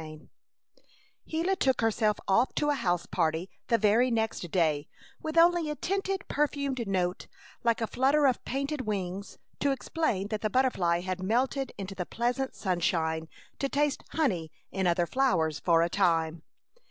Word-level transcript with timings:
CHAPTER 0.00 0.14
XXV 0.14 0.28
Gila 1.28 1.56
took 1.56 1.80
herself 1.82 2.16
off 2.26 2.54
to 2.54 2.70
a 2.70 2.74
house 2.74 3.04
party 3.04 3.50
the 3.68 3.76
very 3.76 4.10
next 4.10 4.50
day, 4.50 4.88
with 5.20 5.36
only 5.36 5.68
a 5.68 5.74
tinted, 5.76 6.26
perfumed 6.26 6.88
note, 6.88 7.26
like 7.64 7.82
a 7.82 7.86
flutter 7.86 8.24
of 8.26 8.42
painted 8.46 8.86
wings, 8.86 9.36
to 9.58 9.72
explain 9.72 10.28
that 10.28 10.40
the 10.40 10.48
butterfly 10.48 11.00
had 11.00 11.22
melted 11.22 11.72
into 11.76 11.94
the 11.94 12.06
pleasant 12.06 12.54
sunshine 12.54 13.28
to 13.58 13.68
taste 13.68 14.02
honey 14.12 14.50
in 14.72 14.86
other 14.86 15.04
flowers 15.06 15.58
for 15.60 15.82
a 15.82 15.90
time. 15.90 16.44